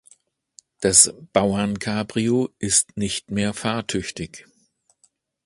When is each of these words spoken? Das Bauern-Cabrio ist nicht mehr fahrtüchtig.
Das 0.79 1.13
Bauern-Cabrio 1.31 2.49
ist 2.57 2.97
nicht 2.97 3.29
mehr 3.29 3.53
fahrtüchtig. 3.53 4.47